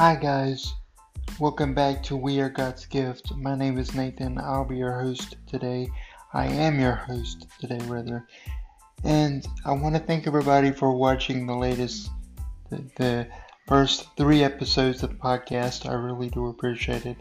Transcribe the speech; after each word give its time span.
Hi, 0.00 0.16
guys. 0.16 0.72
Welcome 1.38 1.74
back 1.74 2.02
to 2.04 2.16
We 2.16 2.40
Are 2.40 2.48
God's 2.48 2.86
Gift. 2.86 3.36
My 3.36 3.54
name 3.54 3.76
is 3.76 3.94
Nathan. 3.94 4.38
I'll 4.38 4.64
be 4.64 4.78
your 4.78 4.98
host 4.98 5.36
today. 5.46 5.90
I 6.32 6.46
am 6.46 6.80
your 6.80 6.94
host 6.94 7.46
today, 7.60 7.80
rather. 7.84 8.26
And 9.04 9.46
I 9.66 9.72
want 9.72 9.94
to 9.96 10.00
thank 10.00 10.26
everybody 10.26 10.70
for 10.70 10.96
watching 10.96 11.46
the 11.46 11.54
latest, 11.54 12.08
the, 12.70 12.82
the 12.96 13.28
first 13.68 14.06
three 14.16 14.42
episodes 14.42 15.02
of 15.02 15.10
the 15.10 15.16
podcast. 15.16 15.86
I 15.86 15.92
really 15.92 16.30
do 16.30 16.46
appreciate 16.46 17.04
it. 17.04 17.18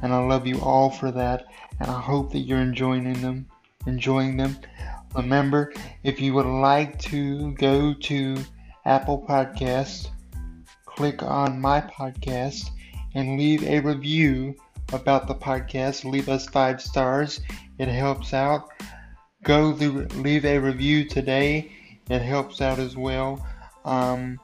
And 0.00 0.12
I 0.12 0.24
love 0.24 0.46
you 0.46 0.60
all 0.60 0.88
for 0.88 1.10
that. 1.10 1.46
And 1.80 1.90
I 1.90 2.00
hope 2.00 2.30
that 2.30 2.42
you're 2.42 2.60
enjoying 2.60 3.20
them. 3.22 3.46
Enjoying 3.88 4.36
them. 4.36 4.56
Remember, 5.16 5.72
if 6.04 6.20
you 6.20 6.34
would 6.34 6.46
like 6.46 6.96
to 7.00 7.54
go 7.54 7.92
to 7.92 8.36
Apple 8.84 9.26
Podcasts, 9.28 10.10
click 11.00 11.22
on 11.22 11.58
my 11.58 11.80
podcast 11.80 12.72
and 13.14 13.38
leave 13.38 13.62
a 13.62 13.80
review 13.80 14.54
about 14.92 15.26
the 15.26 15.34
podcast. 15.34 16.04
Leave 16.04 16.28
us 16.28 16.46
five 16.46 16.78
stars. 16.78 17.40
It 17.78 17.88
helps 17.88 18.34
out. 18.34 18.68
Go 19.42 19.68
leave 19.70 20.44
a 20.44 20.58
review 20.58 21.08
today. 21.08 21.72
It 22.10 22.20
helps 22.20 22.60
out 22.60 22.78
as 22.78 22.98
well. 22.98 23.42
Um, 23.86 24.38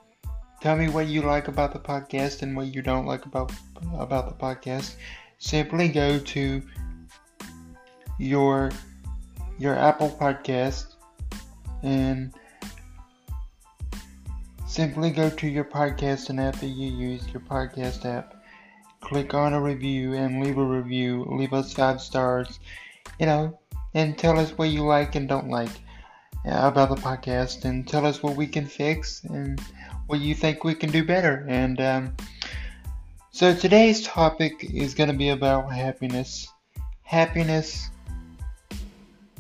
tell 0.63 0.77
me 0.77 0.89
what 0.89 1.09
you 1.09 1.21
like 1.21 1.49
about 1.49 1.75
the 1.75 1.79
podcast 1.79 2.41
and 2.41 2.57
what 2.57 2.75
you 2.75 2.81
don't 2.81 3.05
like 3.05 3.27
about 3.27 3.53
about 3.93 4.27
the 4.27 4.43
podcast. 4.43 4.95
Simply 5.37 5.89
go 5.89 6.19
to 6.19 6.63
your 8.19 8.71
your 9.59 9.75
Apple 9.75 10.09
Podcast 10.09 10.95
and 11.83 12.33
Simply 14.77 15.11
go 15.11 15.31
to 15.31 15.49
your 15.49 15.65
podcasting 15.65 16.39
app 16.39 16.61
that 16.61 16.67
you 16.67 16.91
use, 16.91 17.27
your 17.29 17.41
podcast 17.41 18.05
app, 18.05 18.35
click 19.01 19.33
on 19.33 19.55
a 19.55 19.61
review 19.63 20.13
and 20.13 20.45
leave 20.45 20.59
a 20.59 20.63
review. 20.63 21.25
Leave 21.31 21.55
us 21.55 21.73
five 21.73 21.99
stars, 21.99 22.61
you 23.19 23.25
know, 23.25 23.59
and 23.95 24.19
tell 24.19 24.39
us 24.39 24.51
what 24.51 24.69
you 24.69 24.85
like 24.85 25.15
and 25.15 25.31
don't 25.31 25.49
like 25.49 25.71
about 26.45 26.91
the 26.91 26.97
podcast, 26.97 27.65
and 27.65 27.89
tell 27.89 28.05
us 28.05 28.23
what 28.23 28.37
we 28.37 28.47
can 28.47 28.67
fix 28.67 29.25
and 29.25 29.59
what 30.09 30.21
you 30.21 30.35
think 30.35 30.63
we 30.63 30.75
can 30.75 30.91
do 30.91 31.03
better. 31.03 31.47
And 31.49 31.81
um, 31.81 32.17
so 33.31 33.55
today's 33.55 34.03
topic 34.03 34.63
is 34.63 34.93
going 34.93 35.09
to 35.09 35.17
be 35.17 35.31
about 35.31 35.73
happiness. 35.73 36.53
Happiness, 37.03 37.89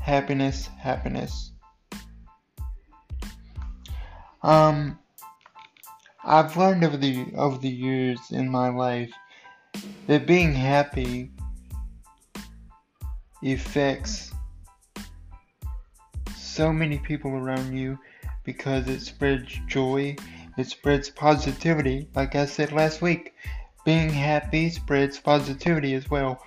happiness, 0.00 0.70
happiness. 0.78 1.50
Um, 4.42 4.98
I've 6.28 6.56
learned 6.56 6.82
over 6.82 6.96
the 6.96 7.32
over 7.36 7.56
the 7.56 7.68
years 7.68 8.18
in 8.32 8.50
my 8.50 8.68
life 8.68 9.12
that 10.08 10.26
being 10.26 10.52
happy 10.52 11.30
affects 13.44 14.32
so 16.36 16.72
many 16.72 16.98
people 16.98 17.30
around 17.30 17.76
you 17.76 17.96
because 18.42 18.88
it 18.88 19.02
spreads 19.02 19.56
joy, 19.68 20.16
it 20.58 20.66
spreads 20.66 21.10
positivity. 21.10 22.08
Like 22.16 22.34
I 22.34 22.46
said 22.46 22.72
last 22.72 23.00
week, 23.00 23.34
being 23.84 24.08
happy 24.08 24.70
spreads 24.70 25.20
positivity 25.20 25.94
as 25.94 26.10
well. 26.10 26.42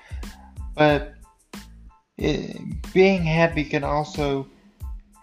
But 0.75 1.13
it, 2.17 2.57
being 2.93 3.23
happy 3.23 3.63
can 3.63 3.85
also 3.85 4.45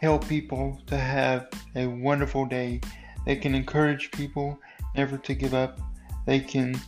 help 0.01 0.27
people 0.27 0.81
to 0.87 0.97
have 0.97 1.49
a 1.75 1.87
wonderful 1.87 2.47
day 2.47 2.81
they 3.27 3.37
can 3.37 3.55
encourage 3.55 4.11
people 4.13 4.59
never 4.95 5.19
to 5.19 5.35
give 5.35 5.53
up. 5.53 5.79
They 6.25 6.41
can 6.41 6.81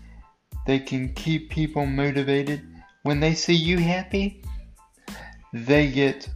they 0.66 0.78
can 0.78 1.12
keep 1.12 1.50
people 1.50 1.84
motivated. 1.84 2.66
When 3.02 3.20
they 3.20 3.34
see 3.34 3.54
you 3.54 3.78
happy, 3.78 4.42
they 5.52 5.90
get 5.90 6.28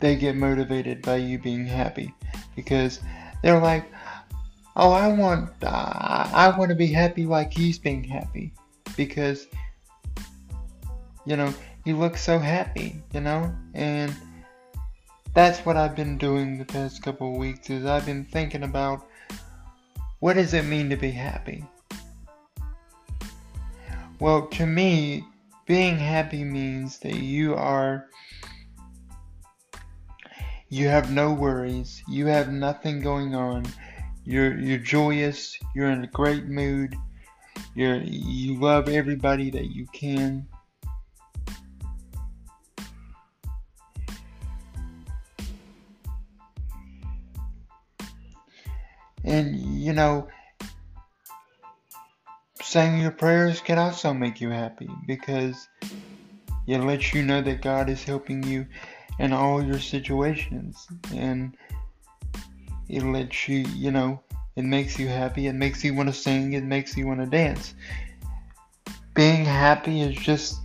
they 0.00 0.16
get 0.16 0.34
motivated 0.34 1.02
by 1.02 1.16
you 1.16 1.38
being 1.38 1.66
happy 1.66 2.12
because 2.56 2.98
they're 3.42 3.60
like, 3.60 3.84
"Oh, 4.74 4.90
I 4.90 5.08
want 5.08 5.50
uh, 5.62 6.30
I 6.32 6.54
want 6.58 6.70
to 6.70 6.74
be 6.74 6.88
happy 6.88 7.26
like 7.26 7.52
he's 7.52 7.78
being 7.78 8.02
happy." 8.02 8.52
Because 8.96 9.46
you 11.24 11.36
know, 11.36 11.54
he 11.84 11.92
looks 11.92 12.22
so 12.22 12.38
happy, 12.38 13.02
you 13.12 13.20
know? 13.20 13.54
And 13.74 14.14
that's 15.34 15.60
what 15.60 15.76
I've 15.76 15.96
been 15.96 16.18
doing 16.18 16.58
the 16.58 16.64
past 16.64 17.02
couple 17.02 17.38
weeks 17.38 17.70
is 17.70 17.86
I've 17.86 18.06
been 18.06 18.24
thinking 18.24 18.64
about 18.64 19.06
what 20.20 20.34
does 20.34 20.54
it 20.54 20.64
mean 20.64 20.90
to 20.90 20.96
be 20.96 21.10
happy? 21.10 21.64
Well, 24.20 24.46
to 24.48 24.66
me, 24.66 25.24
being 25.66 25.98
happy 25.98 26.44
means 26.44 26.98
that 27.00 27.16
you 27.16 27.54
are 27.54 28.08
you 30.68 30.88
have 30.88 31.10
no 31.10 31.34
worries, 31.34 32.02
you 32.08 32.26
have 32.26 32.50
nothing 32.50 33.00
going 33.00 33.34
on. 33.34 33.66
You're 34.24 34.58
you're 34.58 34.78
joyous, 34.78 35.58
you're 35.74 35.90
in 35.90 36.04
a 36.04 36.06
great 36.06 36.46
mood. 36.46 36.94
You're 37.74 37.96
you 37.96 38.60
love 38.60 38.88
everybody 38.88 39.50
that 39.50 39.74
you 39.74 39.86
can. 39.92 40.46
And 49.32 49.56
you 49.56 49.94
know, 49.94 50.28
saying 52.60 53.00
your 53.00 53.12
prayers 53.12 53.62
can 53.62 53.78
also 53.78 54.12
make 54.12 54.42
you 54.42 54.50
happy 54.50 54.90
because 55.06 55.68
it 56.66 56.78
lets 56.78 57.14
you 57.14 57.22
know 57.22 57.40
that 57.40 57.62
God 57.62 57.88
is 57.88 58.04
helping 58.04 58.42
you 58.42 58.66
in 59.18 59.32
all 59.32 59.64
your 59.64 59.78
situations. 59.78 60.86
And 61.14 61.56
it 62.90 63.02
lets 63.04 63.48
you, 63.48 63.60
you 63.74 63.90
know, 63.90 64.20
it 64.54 64.66
makes 64.66 64.98
you 64.98 65.08
happy. 65.08 65.46
It 65.46 65.54
makes 65.54 65.82
you 65.82 65.94
want 65.94 66.10
to 66.10 66.14
sing. 66.14 66.52
It 66.52 66.64
makes 66.64 66.94
you 66.94 67.06
want 67.06 67.20
to 67.20 67.26
dance. 67.26 67.72
Being 69.14 69.46
happy 69.46 70.02
is 70.02 70.14
just 70.14 70.60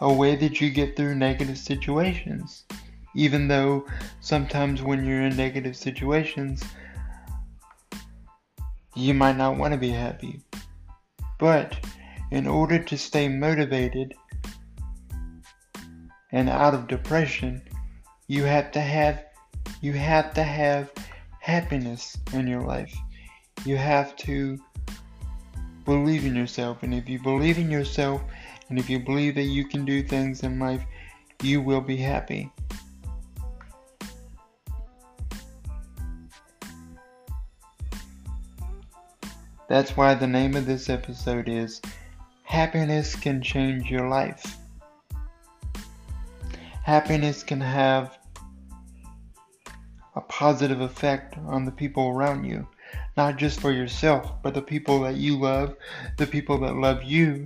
a 0.00 0.12
way 0.12 0.34
that 0.34 0.60
you 0.60 0.70
get 0.70 0.96
through 0.96 1.14
negative 1.14 1.58
situations. 1.58 2.64
Even 3.14 3.46
though 3.46 3.86
sometimes 4.20 4.82
when 4.82 5.06
you're 5.06 5.22
in 5.22 5.36
negative 5.36 5.76
situations, 5.76 6.64
you 8.94 9.14
might 9.14 9.36
not 9.36 9.56
want 9.56 9.72
to 9.72 9.78
be 9.78 9.90
happy. 9.90 10.40
But 11.38 11.76
in 12.30 12.46
order 12.46 12.78
to 12.78 12.98
stay 12.98 13.28
motivated 13.28 14.14
and 16.32 16.48
out 16.48 16.74
of 16.74 16.88
depression, 16.88 17.62
you 18.26 18.44
have 18.44 18.72
to 18.72 18.80
have 18.80 19.24
you 19.80 19.92
have 19.92 20.32
to 20.34 20.42
have 20.42 20.90
happiness 21.40 22.16
in 22.32 22.46
your 22.46 22.62
life. 22.62 22.94
You 23.64 23.76
have 23.76 24.16
to 24.16 24.58
believe 25.84 26.24
in 26.24 26.34
yourself 26.34 26.82
and 26.82 26.94
if 26.94 27.08
you 27.08 27.18
believe 27.18 27.58
in 27.58 27.70
yourself 27.70 28.22
and 28.70 28.78
if 28.78 28.88
you 28.88 28.98
believe 28.98 29.34
that 29.34 29.42
you 29.42 29.66
can 29.66 29.84
do 29.84 30.02
things 30.02 30.42
in 30.42 30.58
life, 30.58 30.82
you 31.42 31.60
will 31.60 31.82
be 31.82 31.96
happy. 31.96 32.50
That's 39.74 39.96
why 39.96 40.14
the 40.14 40.28
name 40.28 40.54
of 40.54 40.66
this 40.66 40.88
episode 40.88 41.48
is 41.48 41.82
Happiness 42.44 43.16
Can 43.16 43.42
Change 43.42 43.90
Your 43.90 44.08
Life. 44.08 44.56
Happiness 46.84 47.42
can 47.42 47.60
have 47.60 48.16
a 50.14 50.20
positive 50.20 50.80
effect 50.80 51.36
on 51.38 51.64
the 51.64 51.72
people 51.72 52.10
around 52.10 52.44
you, 52.44 52.68
not 53.16 53.36
just 53.36 53.58
for 53.58 53.72
yourself, 53.72 54.40
but 54.44 54.54
the 54.54 54.62
people 54.62 55.00
that 55.00 55.16
you 55.16 55.36
love, 55.40 55.74
the 56.18 56.26
people 56.28 56.56
that 56.58 56.76
love 56.76 57.02
you, 57.02 57.44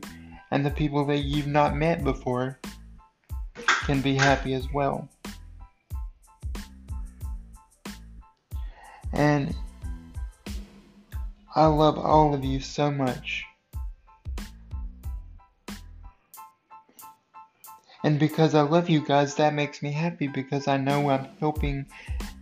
and 0.50 0.66
the 0.66 0.70
people 0.70 1.06
that 1.06 1.20
you've 1.20 1.46
not 1.46 1.76
met 1.76 2.04
before 2.04 2.58
can 3.86 4.02
be 4.02 4.16
happy 4.16 4.52
as 4.52 4.70
well. 4.70 5.08
And 9.14 9.54
I 11.58 11.66
love 11.66 11.98
all 11.98 12.34
of 12.34 12.44
you 12.44 12.60
so 12.60 12.88
much. 12.88 13.44
And 18.04 18.20
because 18.20 18.54
I 18.54 18.60
love 18.60 18.88
you 18.88 19.04
guys, 19.04 19.34
that 19.34 19.54
makes 19.54 19.82
me 19.82 19.90
happy 19.90 20.28
because 20.28 20.68
I 20.68 20.76
know 20.76 21.10
I'm 21.10 21.26
helping 21.40 21.86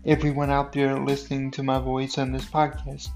everyone 0.05 0.51
out 0.51 0.75
there 0.75 0.99
listening 0.99 1.51
to 1.53 1.63
my 1.63 1.79
voice 1.79 2.19
on 2.19 2.31
this 2.31 2.45
podcast. 2.45 3.09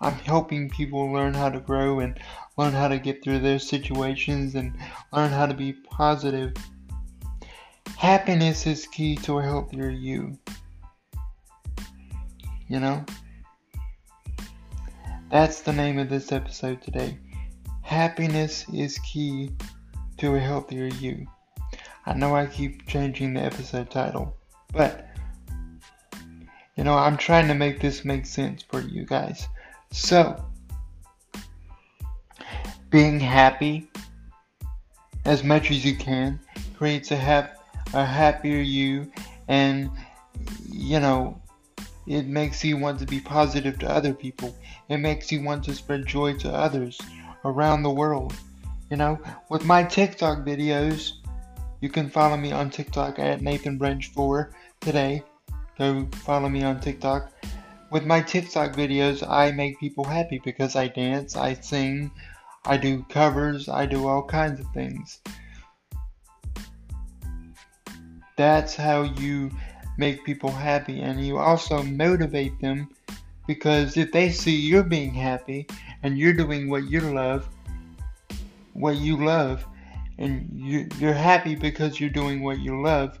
I'm 0.00 0.14
helping 0.14 0.70
people 0.70 1.10
learn 1.12 1.34
how 1.34 1.48
to 1.48 1.58
grow 1.58 1.98
and 1.98 2.16
learn 2.56 2.72
how 2.72 2.86
to 2.86 3.00
get 3.00 3.24
through 3.24 3.40
their 3.40 3.58
situations 3.58 4.54
and 4.54 4.72
learn 5.12 5.32
how 5.32 5.46
to 5.46 5.54
be 5.54 5.72
positive. 5.72 6.54
Happiness 7.96 8.68
is 8.68 8.86
key 8.86 9.16
to 9.16 9.40
a 9.40 9.42
healthier 9.42 9.90
you. 9.90 10.38
You 12.68 12.78
know? 12.78 13.04
That's 15.30 15.60
the 15.60 15.72
name 15.72 16.00
of 16.00 16.08
this 16.08 16.32
episode 16.32 16.82
today. 16.82 17.16
Happiness 17.82 18.66
is 18.74 18.98
key 18.98 19.52
to 20.16 20.34
a 20.34 20.40
healthier 20.40 20.86
you. 20.86 21.24
I 22.04 22.14
know 22.14 22.34
I 22.34 22.46
keep 22.46 22.88
changing 22.88 23.34
the 23.34 23.42
episode 23.42 23.92
title, 23.92 24.34
but 24.72 25.06
you 26.74 26.82
know, 26.82 26.98
I'm 26.98 27.16
trying 27.16 27.46
to 27.46 27.54
make 27.54 27.78
this 27.78 28.04
make 28.04 28.26
sense 28.26 28.64
for 28.64 28.80
you 28.80 29.04
guys. 29.04 29.46
So, 29.92 30.44
being 32.90 33.20
happy 33.20 33.88
as 35.24 35.44
much 35.44 35.70
as 35.70 35.84
you 35.84 35.94
can 35.94 36.40
creates 36.76 37.12
a 37.12 37.16
hap- 37.16 37.56
a 37.94 38.04
happier 38.04 38.60
you 38.60 39.12
and 39.46 39.90
you 40.68 40.98
know 40.98 41.40
it 42.06 42.26
makes 42.26 42.64
you 42.64 42.76
want 42.76 42.98
to 42.98 43.06
be 43.06 43.20
positive 43.20 43.78
to 43.78 43.90
other 43.90 44.14
people. 44.14 44.54
It 44.88 44.98
makes 44.98 45.30
you 45.30 45.42
want 45.42 45.64
to 45.64 45.74
spread 45.74 46.06
joy 46.06 46.36
to 46.38 46.52
others 46.52 47.00
around 47.44 47.82
the 47.82 47.90
world. 47.90 48.34
You 48.90 48.96
know 48.96 49.18
with 49.48 49.64
my 49.64 49.84
tiktok 49.84 50.38
videos 50.38 51.12
you 51.80 51.88
can 51.88 52.10
follow 52.10 52.36
me 52.36 52.52
on 52.52 52.70
tiktok 52.70 53.18
at 53.18 53.40
nathan 53.40 53.78
branch 53.78 54.10
4 54.12 54.52
today. 54.80 55.22
Go 55.78 56.06
follow 56.24 56.48
me 56.48 56.64
on 56.64 56.80
tiktok. 56.80 57.32
With 57.90 58.04
my 58.04 58.20
tiktok 58.20 58.74
videos 58.74 59.26
i 59.28 59.50
make 59.52 59.78
people 59.78 60.04
happy 60.04 60.40
because 60.44 60.76
i 60.76 60.88
dance 60.88 61.36
i 61.36 61.54
sing 61.54 62.10
I 62.64 62.76
do 62.76 63.04
covers, 63.08 63.68
I 63.68 63.86
do 63.86 64.06
all 64.06 64.22
kinds 64.22 64.60
of 64.60 64.66
things. 64.72 65.20
That's 68.36 68.74
how 68.76 69.02
you 69.02 69.50
make 70.00 70.24
people 70.24 70.50
happy, 70.50 71.02
and 71.02 71.24
you 71.24 71.38
also 71.38 71.82
motivate 71.82 72.58
them 72.60 72.88
because 73.46 73.96
if 73.96 74.10
they 74.10 74.30
see 74.30 74.56
you're 74.56 74.82
being 74.82 75.12
happy 75.12 75.66
and 76.02 76.18
you're 76.18 76.32
doing 76.32 76.70
what 76.70 76.84
you 76.84 77.00
love, 77.00 77.46
what 78.72 78.96
you 78.96 79.22
love, 79.22 79.64
and 80.18 80.48
you're 80.54 81.12
happy 81.12 81.54
because 81.54 82.00
you're 82.00 82.10
doing 82.10 82.42
what 82.42 82.58
you 82.58 82.82
love, 82.82 83.18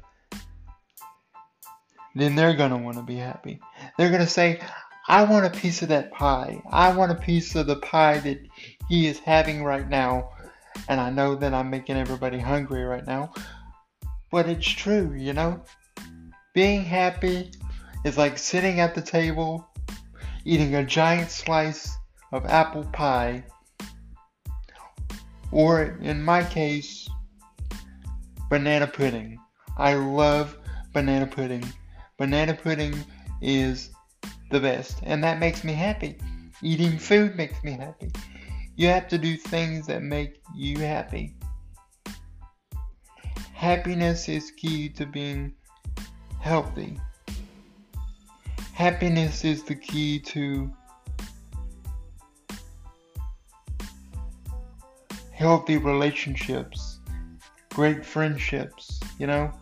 then 2.14 2.34
they're 2.34 2.56
going 2.56 2.70
to 2.70 2.76
want 2.76 2.96
to 2.96 3.02
be 3.02 3.16
happy. 3.16 3.60
They're 3.96 4.10
going 4.10 4.20
to 4.20 4.26
say, 4.26 4.60
I 5.08 5.22
want 5.24 5.46
a 5.46 5.58
piece 5.58 5.82
of 5.82 5.88
that 5.88 6.12
pie. 6.12 6.62
I 6.70 6.92
want 6.94 7.12
a 7.12 7.16
piece 7.16 7.54
of 7.54 7.66
the 7.66 7.76
pie 7.76 8.18
that 8.20 8.40
he 8.88 9.06
is 9.06 9.18
having 9.18 9.64
right 9.64 9.88
now. 9.88 10.30
And 10.88 11.00
I 11.00 11.10
know 11.10 11.34
that 11.36 11.54
I'm 11.54 11.70
making 11.70 11.96
everybody 11.96 12.38
hungry 12.38 12.84
right 12.84 13.06
now. 13.06 13.32
But 14.30 14.48
it's 14.48 14.68
true, 14.68 15.14
you 15.14 15.32
know? 15.32 15.62
Being 16.52 16.84
happy 16.84 17.52
is 18.04 18.18
like 18.18 18.36
sitting 18.36 18.80
at 18.80 18.96
the 18.96 19.02
table, 19.02 19.68
eating 20.44 20.74
a 20.74 20.84
giant 20.84 21.30
slice 21.30 21.96
of 22.32 22.44
apple 22.46 22.84
pie. 22.92 23.44
Or 25.52 25.96
in 26.00 26.22
my 26.22 26.42
case, 26.42 27.08
banana 28.48 28.88
pudding. 28.88 29.38
I 29.78 29.94
love 29.94 30.58
banana 30.92 31.28
pudding. 31.28 31.64
Banana 32.18 32.54
pudding 32.54 32.96
is 33.40 33.90
the 34.50 34.58
best, 34.58 34.98
and 35.04 35.22
that 35.22 35.38
makes 35.38 35.62
me 35.62 35.72
happy. 35.72 36.18
Eating 36.62 36.98
food 36.98 37.36
makes 37.36 37.62
me 37.62 37.72
happy. 37.72 38.10
You 38.74 38.88
have 38.88 39.06
to 39.08 39.18
do 39.18 39.36
things 39.36 39.86
that 39.86 40.02
make 40.02 40.40
you 40.56 40.78
happy. 40.78 41.36
Happiness 43.52 44.28
is 44.28 44.50
key 44.50 44.88
to 44.90 45.06
being 45.06 45.54
healthy. 46.40 46.98
Happiness 48.72 49.44
is 49.44 49.62
the 49.62 49.74
key 49.74 50.18
to 50.18 50.72
healthy 55.32 55.76
relationships, 55.76 56.98
great 57.70 58.04
friendships, 58.04 59.00
you 59.18 59.26
know? 59.26 59.52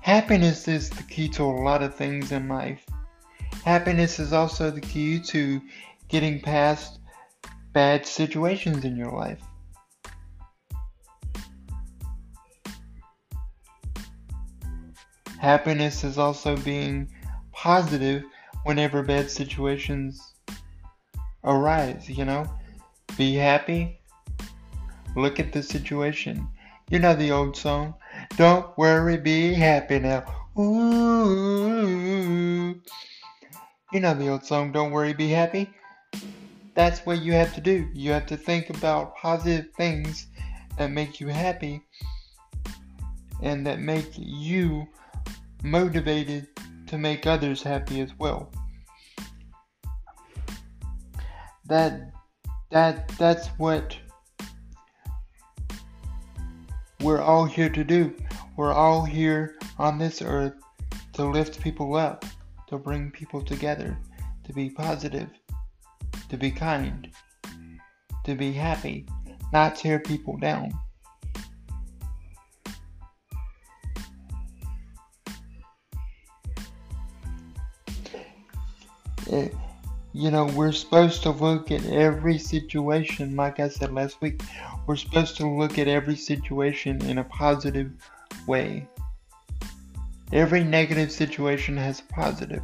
Happiness 0.00 0.68
is 0.68 0.88
the 0.88 1.02
key 1.02 1.28
to 1.28 1.42
a 1.42 1.44
lot 1.44 1.82
of 1.82 1.94
things 1.94 2.32
in 2.32 2.48
life. 2.48 2.84
Happiness 3.64 4.18
is 4.18 4.32
also 4.32 4.70
the 4.70 4.80
key 4.80 5.20
to 5.20 5.60
getting 6.08 6.40
past 6.40 6.98
bad 7.72 8.06
situations 8.06 8.84
in 8.84 8.96
your 8.96 9.12
life. 9.12 9.42
Happiness 15.38 16.04
is 16.04 16.18
also 16.18 16.56
being 16.56 17.08
positive 17.52 18.24
whenever 18.64 19.02
bad 19.02 19.30
situations 19.30 20.34
arise, 21.44 22.08
you 22.08 22.24
know? 22.24 22.44
Be 23.16 23.34
happy. 23.34 24.00
Look 25.16 25.40
at 25.40 25.52
the 25.52 25.62
situation. 25.62 26.48
You 26.90 26.98
know 26.98 27.14
the 27.14 27.32
old 27.32 27.56
song. 27.56 27.94
Don't 28.36 28.76
worry, 28.76 29.16
be 29.16 29.54
happy 29.54 29.98
now. 29.98 30.24
Ooh. 30.58 31.88
You 33.92 34.00
know 34.00 34.14
the 34.14 34.28
old 34.28 34.44
song, 34.44 34.72
Don't 34.72 34.90
Worry, 34.90 35.14
Be 35.14 35.30
Happy? 35.30 35.70
That's 36.74 37.00
what 37.06 37.22
you 37.22 37.32
have 37.32 37.54
to 37.54 37.60
do. 37.60 37.88
You 37.94 38.10
have 38.12 38.26
to 38.26 38.36
think 38.36 38.68
about 38.70 39.16
positive 39.16 39.72
things 39.76 40.26
that 40.76 40.90
make 40.90 41.20
you 41.20 41.28
happy 41.28 41.80
and 43.42 43.66
that 43.66 43.80
make 43.80 44.10
you 44.16 44.86
motivated 45.62 46.48
to 46.86 46.98
make 46.98 47.26
others 47.26 47.62
happy 47.62 48.00
as 48.00 48.10
well. 48.18 48.52
That 51.66 52.12
that 52.70 53.08
that's 53.18 53.48
what 53.58 53.96
we're 57.00 57.20
all 57.20 57.44
here 57.44 57.68
to 57.68 57.84
do. 57.84 58.14
We're 58.56 58.72
all 58.72 59.04
here 59.04 59.56
on 59.78 59.98
this 59.98 60.22
earth 60.22 60.54
to 61.12 61.24
lift 61.24 61.60
people 61.62 61.94
up 61.94 62.24
to 62.68 62.76
bring 62.76 63.10
people 63.10 63.42
together, 63.42 63.98
to 64.44 64.52
be 64.52 64.68
positive, 64.68 65.30
to 66.28 66.36
be 66.36 66.50
kind, 66.50 67.08
to 68.24 68.34
be 68.34 68.52
happy, 68.52 69.06
not 69.52 69.76
tear 69.76 69.98
people 69.98 70.36
down. 70.36 70.70
You 80.14 80.30
know, 80.30 80.46
we're 80.46 80.72
supposed 80.72 81.22
to 81.24 81.30
look 81.30 81.70
at 81.70 81.84
every 81.86 82.38
situation, 82.38 83.36
like 83.36 83.60
I 83.60 83.68
said 83.68 83.92
last 83.92 84.20
week, 84.20 84.42
we're 84.86 84.96
supposed 84.96 85.36
to 85.36 85.48
look 85.48 85.78
at 85.78 85.86
every 85.86 86.16
situation 86.16 87.04
in 87.04 87.18
a 87.18 87.24
positive 87.24 87.92
way. 88.46 88.88
Every 90.32 90.64
negative 90.64 91.12
situation 91.12 91.76
has 91.76 92.00
a 92.00 92.12
positive. 92.12 92.62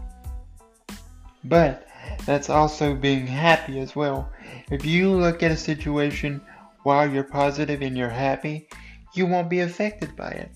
But 1.44 1.86
that's 2.24 2.48
also 2.48 2.94
being 2.94 3.26
happy 3.26 3.78
as 3.78 3.94
well. 3.94 4.30
If 4.70 4.86
you 4.86 5.12
look 5.12 5.42
at 5.42 5.50
a 5.50 5.56
situation 5.56 6.40
while 6.82 7.10
you're 7.10 7.24
positive 7.24 7.82
and 7.82 7.96
you're 7.96 8.08
happy, 8.08 8.68
you 9.14 9.26
won't 9.26 9.50
be 9.50 9.60
affected 9.60 10.16
by 10.16 10.30
it. 10.30 10.50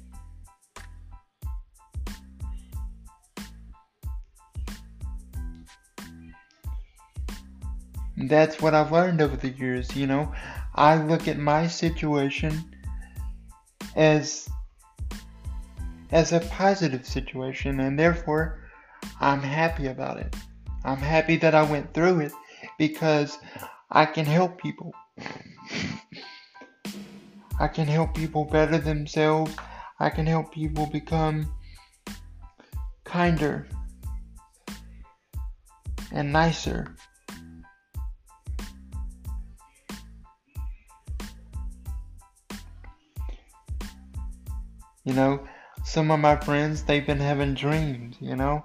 That's 8.21 8.61
what 8.61 8.75
I've 8.75 8.91
learned 8.91 9.21
over 9.21 9.37
the 9.37 9.51
years, 9.51 9.95
you 9.95 10.07
know. 10.07 10.35
I 10.75 10.97
look 10.97 11.29
at 11.29 11.39
my 11.39 11.67
situation 11.67 12.65
as 13.95 14.49
as 16.11 16.33
a 16.33 16.41
positive 16.41 17.07
situation, 17.07 17.81
and 17.81 17.99
therefore 17.99 18.59
I'm 19.21 19.43
happy 19.43 19.87
about 19.87 20.19
it. 20.19 20.35
I'm 20.85 20.99
happy 20.99 21.37
that 21.37 21.55
I 21.55 21.63
went 21.63 21.93
through 21.95 22.21
it 22.21 22.33
because 22.79 23.39
I 23.91 24.07
can 24.07 24.25
help 24.25 24.61
people. 24.61 24.93
I 27.61 27.69
can 27.69 27.87
help 27.87 28.15
people 28.15 28.45
better 28.45 28.79
themselves. 28.79 29.55
I 30.01 30.11
can 30.11 30.27
help 30.27 30.53
people 30.53 30.87
become 30.87 31.53
kinder 33.05 33.69
and 36.13 36.33
nicer. 36.33 36.95
You 45.09 45.15
know, 45.15 45.41
some 45.85 46.11
of 46.11 46.21
my 46.21 46.37
friends, 46.37 46.83
they've 46.83 47.07
been 47.07 47.19
having 47.19 47.55
dreams, 47.55 48.17
you 48.21 48.37
know? 48.37 48.63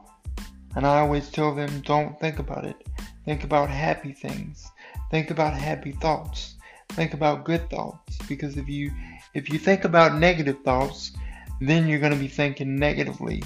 And 0.75 0.85
I 0.85 0.99
always 0.99 1.29
tell 1.29 1.55
them, 1.55 1.79
don't 1.85 2.19
think 2.19 2.37
about 2.37 2.65
it. 2.65 2.75
Think 3.23 3.45
about 3.45 3.69
happy 3.69 4.11
things. 4.11 4.69
Think 5.09 5.31
about 5.31 5.53
happy 5.53 5.93
thoughts. 5.93 6.55
Think 6.89 7.13
about 7.13 7.45
good 7.45 7.69
thoughts. 7.69 8.17
Because 8.27 8.57
if 8.57 8.67
you 8.67 8.91
if 9.33 9.49
you 9.49 9.57
think 9.57 9.85
about 9.85 10.15
negative 10.15 10.57
thoughts, 10.65 11.13
then 11.61 11.87
you're 11.87 11.99
going 11.99 12.11
to 12.11 12.19
be 12.19 12.27
thinking 12.27 12.75
negatively. 12.75 13.41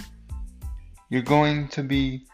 You're 1.12 1.22
going 1.22 1.68
to 1.68 1.84
be 1.84 2.26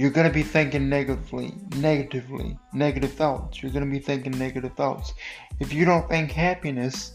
you're 0.00 0.08
going 0.10 0.26
to 0.26 0.32
be 0.32 0.42
thinking 0.42 0.88
negatively, 0.88 1.52
negatively, 1.76 2.58
negative 2.72 3.12
thoughts. 3.12 3.62
You're 3.62 3.70
going 3.70 3.84
to 3.84 3.90
be 3.90 3.98
thinking 3.98 4.32
negative 4.32 4.72
thoughts. 4.74 5.12
If 5.58 5.74
you 5.74 5.84
don't 5.84 6.08
think 6.08 6.32
happiness, 6.32 7.12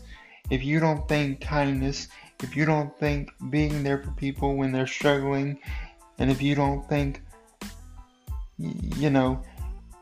if 0.51 0.63
you 0.63 0.79
don't 0.79 1.07
think 1.07 1.41
kindness, 1.41 2.09
if 2.43 2.55
you 2.55 2.63
don't 2.63 2.95
think 2.99 3.31
being 3.49 3.81
there 3.81 4.03
for 4.03 4.11
people 4.11 4.55
when 4.55 4.71
they're 4.71 4.85
struggling, 4.85 5.57
and 6.19 6.29
if 6.29 6.43
you 6.43 6.53
don't 6.53 6.87
think, 6.87 7.23
you 8.59 9.09
know, 9.09 9.41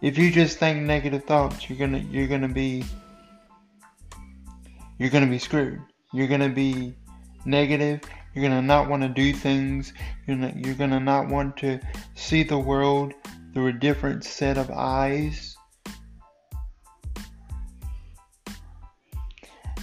if 0.02 0.18
you 0.18 0.30
just 0.30 0.60
think 0.60 0.82
negative 0.82 1.24
thoughts, 1.24 1.70
you're 1.70 1.80
gonna 1.80 2.00
you're 2.12 2.28
gonna 2.28 2.50
be 2.50 2.84
you're 5.00 5.10
gonna 5.10 5.28
be 5.28 5.40
screwed. 5.40 5.80
You're 6.12 6.28
gonna 6.28 6.50
be 6.50 6.94
negative. 7.46 8.02
You're 8.34 8.50
gonna 8.50 8.62
not 8.62 8.90
want 8.90 9.04
to 9.04 9.10
do 9.10 9.34
things. 9.34 9.94
You're 10.26 10.38
gonna, 10.38 10.54
you're 10.56 10.76
gonna 10.76 11.00
not 11.00 11.28
want 11.28 11.58
to 11.58 11.80
see 12.16 12.44
the 12.44 12.58
world 12.58 13.14
through 13.54 13.68
a 13.68 13.74
different 13.74 14.24
set 14.24 14.58
of 14.58 14.72
eyes. 14.72 15.56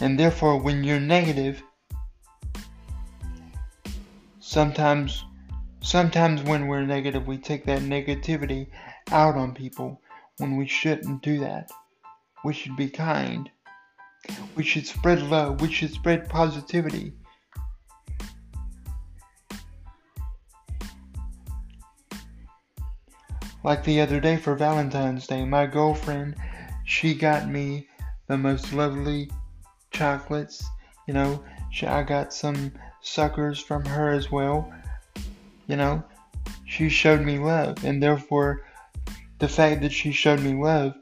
And 0.00 0.18
therefore, 0.18 0.60
when 0.60 0.82
you're 0.82 0.98
negative, 0.98 1.62
sometimes, 4.40 5.24
sometimes 5.80 6.42
when 6.42 6.66
we're 6.66 6.86
negative, 6.86 7.26
we 7.26 7.38
take 7.38 7.66
that 7.66 7.82
negativity 7.82 8.68
out 9.12 9.36
on 9.36 9.54
people 9.54 10.00
when 10.38 10.56
we 10.56 10.66
shouldn't 10.66 11.22
do 11.22 11.38
that. 11.40 11.70
We 12.44 12.54
should 12.54 12.76
be 12.76 12.88
kind. 12.88 13.50
We 14.56 14.64
should 14.64 14.86
spread 14.86 15.22
love. 15.22 15.60
We 15.60 15.70
should 15.70 15.92
spread 15.92 16.28
positivity. 16.28 17.12
Like 23.62 23.84
the 23.84 24.00
other 24.00 24.20
day 24.20 24.36
for 24.36 24.54
Valentine's 24.54 25.26
Day, 25.26 25.44
my 25.44 25.66
girlfriend, 25.66 26.36
she 26.84 27.14
got 27.14 27.48
me 27.48 27.88
the 28.26 28.38
most 28.38 28.72
lovely 28.72 29.30
chocolates. 29.90 30.64
You 31.06 31.14
know, 31.14 31.44
she, 31.70 31.86
I 31.86 32.02
got 32.02 32.32
some 32.32 32.72
suckers 33.02 33.60
from 33.60 33.84
her 33.84 34.10
as 34.10 34.30
well. 34.30 34.72
You 35.66 35.76
know, 35.76 36.02
she 36.64 36.88
showed 36.88 37.20
me 37.20 37.38
love, 37.38 37.84
and 37.84 38.02
therefore, 38.02 38.66
the 39.38 39.48
fact 39.48 39.82
that 39.82 39.92
she 39.92 40.12
showed 40.12 40.40
me 40.40 40.54
love 40.54 40.94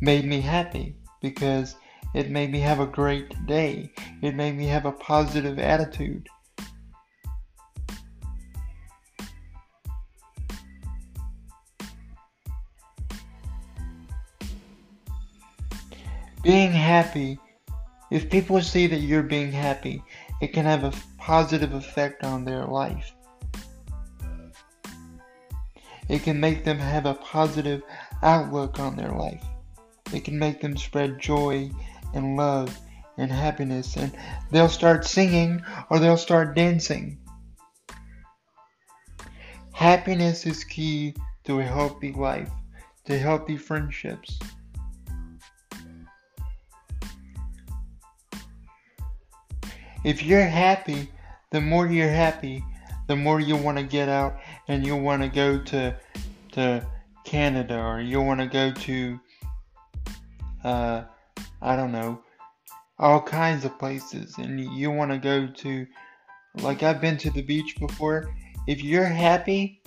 made 0.00 0.24
me 0.24 0.40
happy 0.40 0.94
because 1.20 1.74
it 2.14 2.30
made 2.30 2.50
me 2.50 2.60
have 2.60 2.80
a 2.80 2.86
great 2.86 3.46
day. 3.46 3.90
It 4.22 4.34
made 4.34 4.56
me 4.56 4.66
have 4.66 4.86
a 4.86 4.92
positive 4.92 5.58
attitude. 5.58 6.28
Being 16.48 16.72
happy, 16.72 17.38
if 18.10 18.30
people 18.30 18.62
see 18.62 18.86
that 18.86 19.00
you're 19.00 19.22
being 19.22 19.52
happy, 19.52 20.02
it 20.40 20.54
can 20.54 20.64
have 20.64 20.82
a 20.82 20.94
positive 21.18 21.74
effect 21.74 22.24
on 22.24 22.46
their 22.46 22.64
life. 22.64 23.12
It 26.08 26.22
can 26.22 26.40
make 26.40 26.64
them 26.64 26.78
have 26.78 27.04
a 27.04 27.12
positive 27.12 27.82
outlook 28.22 28.80
on 28.80 28.96
their 28.96 29.10
life. 29.10 29.44
It 30.14 30.24
can 30.24 30.38
make 30.38 30.62
them 30.62 30.78
spread 30.78 31.18
joy 31.18 31.70
and 32.14 32.38
love 32.38 32.74
and 33.18 33.30
happiness, 33.30 33.98
and 33.98 34.16
they'll 34.50 34.70
start 34.70 35.04
singing 35.04 35.62
or 35.90 35.98
they'll 35.98 36.16
start 36.16 36.56
dancing. 36.56 37.18
Happiness 39.72 40.46
is 40.46 40.64
key 40.64 41.12
to 41.44 41.60
a 41.60 41.62
healthy 41.62 42.14
life, 42.14 42.50
to 43.04 43.18
healthy 43.18 43.58
friendships. 43.58 44.38
If 50.08 50.22
you're 50.22 50.40
happy, 50.40 51.10
the 51.50 51.60
more 51.60 51.86
you're 51.86 52.08
happy, 52.08 52.64
the 53.08 53.14
more 53.14 53.40
you 53.40 53.56
want 53.56 53.76
to 53.76 53.84
get 53.84 54.08
out 54.08 54.38
and 54.66 54.86
you 54.86 54.96
want 54.96 55.20
to 55.20 55.28
go 55.28 55.58
to 55.64 55.94
to 56.52 56.86
Canada 57.26 57.78
or 57.78 58.00
you 58.00 58.22
want 58.22 58.40
to 58.40 58.46
go 58.46 58.72
to 58.72 59.20
uh, 60.64 61.04
I 61.60 61.76
don't 61.76 61.92
know, 61.92 62.22
all 62.98 63.20
kinds 63.20 63.66
of 63.66 63.78
places, 63.78 64.38
and 64.38 64.58
you 64.58 64.90
want 64.90 65.10
to 65.10 65.18
go 65.18 65.46
to, 65.46 65.86
like 66.62 66.82
I've 66.82 67.02
been 67.02 67.18
to 67.18 67.30
the 67.30 67.42
beach 67.42 67.76
before. 67.78 68.34
If 68.66 68.82
you're 68.82 69.04
happy, 69.04 69.82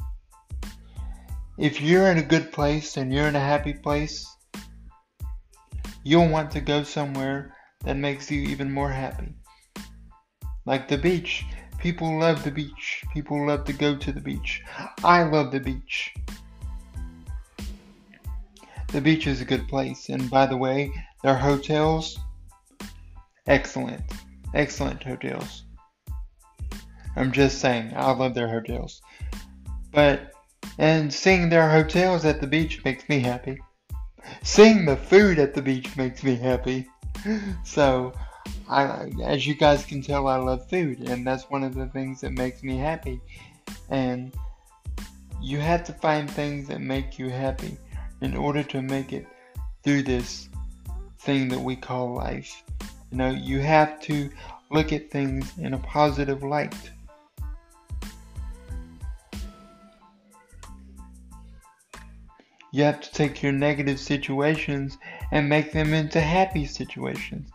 if 1.57 1.81
you're 1.81 2.11
in 2.11 2.19
a 2.19 2.33
good 2.33 2.51
place 2.51 2.95
and 2.95 3.11
you're 3.11 3.27
in 3.27 3.35
a 3.35 3.39
happy 3.39 3.73
place, 3.73 4.23
you'll 6.03 6.29
want 6.29 6.51
to 6.51 6.61
go 6.61 6.83
somewhere 6.83 7.55
that 7.85 7.97
makes 7.97 8.29
you 8.29 8.41
even 8.41 8.71
more 8.71 8.91
happy. 8.91 9.33
Like 10.65 10.87
the 10.87 10.97
beach. 10.97 11.45
People 11.79 12.19
love 12.19 12.43
the 12.43 12.51
beach. 12.51 13.03
People 13.13 13.47
love 13.47 13.65
to 13.65 13.73
go 13.73 13.95
to 13.95 14.11
the 14.11 14.21
beach. 14.21 14.61
I 15.03 15.23
love 15.23 15.51
the 15.51 15.59
beach. 15.59 16.13
The 18.89 19.01
beach 19.01 19.25
is 19.25 19.41
a 19.41 19.45
good 19.45 19.67
place, 19.67 20.09
and 20.09 20.29
by 20.29 20.45
the 20.45 20.57
way, 20.57 20.91
their 21.23 21.37
hotels, 21.37 22.19
excellent. 23.47 24.01
Excellent 24.53 25.01
hotels. 25.01 25.63
I'm 27.15 27.31
just 27.31 27.59
saying, 27.59 27.93
I 27.95 28.11
love 28.11 28.35
their 28.35 28.49
hotels. 28.49 29.01
But, 29.91 30.33
and 30.77 31.11
seeing 31.11 31.49
their 31.49 31.69
hotels 31.69 32.25
at 32.25 32.41
the 32.41 32.47
beach 32.47 32.83
makes 32.83 33.07
me 33.09 33.19
happy. 33.19 33.59
Seeing 34.43 34.85
the 34.85 34.97
food 34.97 35.39
at 35.39 35.53
the 35.53 35.61
beach 35.61 35.95
makes 35.97 36.23
me 36.23 36.35
happy. 36.35 36.87
So, 37.63 38.13
I, 38.69 39.11
as 39.23 39.45
you 39.45 39.55
guys 39.55 39.85
can 39.85 40.01
tell, 40.01 40.27
I 40.27 40.37
love 40.37 40.69
food, 40.69 40.99
and 41.09 41.27
that's 41.27 41.49
one 41.49 41.63
of 41.63 41.75
the 41.75 41.87
things 41.87 42.21
that 42.21 42.31
makes 42.31 42.63
me 42.63 42.77
happy. 42.77 43.19
And 43.89 44.33
you 45.41 45.59
have 45.59 45.83
to 45.85 45.93
find 45.93 46.29
things 46.29 46.67
that 46.67 46.79
make 46.79 47.19
you 47.19 47.29
happy 47.29 47.77
in 48.21 48.35
order 48.35 48.63
to 48.63 48.81
make 48.81 49.11
it 49.11 49.27
through 49.83 50.03
this 50.03 50.47
thing 51.19 51.49
that 51.49 51.59
we 51.59 51.75
call 51.75 52.13
life. 52.13 52.63
You 53.11 53.17
know, 53.17 53.29
you 53.31 53.59
have 53.59 53.99
to 54.01 54.29
look 54.69 54.93
at 54.93 55.11
things 55.11 55.51
in 55.57 55.73
a 55.73 55.79
positive 55.79 56.43
light. 56.43 56.75
You 62.73 62.83
have 62.85 63.01
to 63.01 63.11
take 63.11 63.43
your 63.43 63.51
negative 63.51 63.99
situations 63.99 64.97
and 65.31 65.49
make 65.49 65.73
them 65.73 65.93
into 65.93 66.21
happy 66.21 66.65
situations. 66.65 67.51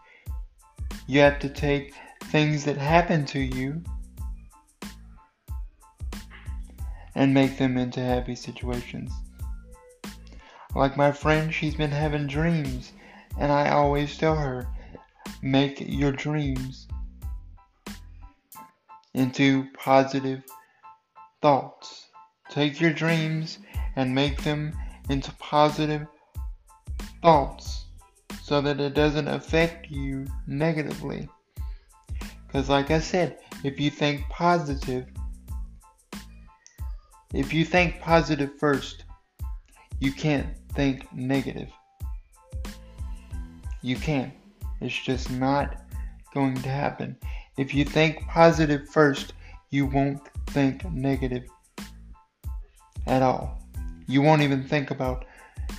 You 1.07 1.21
have 1.21 1.39
to 1.41 1.49
take 1.49 1.95
things 2.25 2.65
that 2.65 2.77
happen 2.77 3.25
to 3.27 3.39
you 3.39 3.83
and 7.15 7.33
make 7.33 7.59
them 7.59 7.77
into 7.77 8.01
happy 8.01 8.35
situations. 8.35 9.13
Like 10.75 10.97
my 10.97 11.13
friend, 11.13 11.55
she's 11.55 11.75
been 11.75 11.91
having 11.91 12.27
dreams, 12.27 12.93
and 13.39 13.51
I 13.51 13.71
always 13.71 14.19
tell 14.19 14.37
her, 14.37 14.67
make 15.43 15.81
your 15.81 16.13
dreams 16.13 16.89
into 19.15 19.67
positive 19.73 20.43
thoughts. 21.41 22.09
Take 22.51 22.81
your 22.81 22.93
dreams 22.93 23.59
and 23.95 24.15
make 24.15 24.43
them 24.43 24.77
into 25.09 25.33
positive 25.37 26.07
thoughts 27.23 27.86
so 28.47 28.61
that 28.61 28.79
it 28.79 28.95
doesn't 28.95 29.27
affect 29.27 29.91
you 29.91 30.25
negatively. 30.47 31.29
Because, 32.47 32.69
like 32.69 32.93
I 32.93 33.01
said, 33.01 33.39
if 33.65 33.81
you 33.81 33.91
think 33.91 34.23
positive, 34.29 35.07
if 37.35 37.53
you 37.53 37.65
think 37.65 38.01
positive 38.01 38.57
first, 38.57 39.03
you 39.99 40.13
can't 40.13 40.47
think 40.75 41.13
negative. 41.13 41.69
You 43.83 43.97
can't. 43.97 44.33
It's 44.81 44.97
just 44.97 45.29
not 45.29 45.83
going 46.33 46.55
to 46.55 46.69
happen. 46.69 47.17
If 47.59 47.75
you 47.75 47.85
think 47.85 48.21
positive 48.29 48.89
first, 48.89 49.33
you 49.71 49.87
won't 49.87 50.21
think 50.51 50.89
negative 50.93 51.49
at 53.09 53.23
all. 53.23 53.61
You 54.07 54.23
won't 54.23 54.43
even 54.43 54.63
think 54.63 54.93
about, 54.93 55.25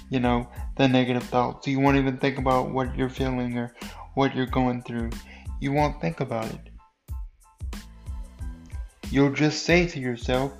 you 0.09 0.19
know, 0.19 0.49
the 0.77 0.87
negative 0.87 1.23
thoughts. 1.23 1.67
You 1.67 1.79
won't 1.79 1.97
even 1.97 2.17
think 2.17 2.37
about 2.37 2.71
what 2.71 2.95
you're 2.95 3.09
feeling 3.09 3.57
or 3.57 3.73
what 4.13 4.35
you're 4.35 4.45
going 4.45 4.83
through. 4.83 5.09
You 5.59 5.71
won't 5.71 5.99
think 5.99 6.19
about 6.19 6.45
it. 6.45 6.69
You'll 9.09 9.33
just 9.33 9.63
say 9.63 9.87
to 9.87 9.99
yourself, 9.99 10.51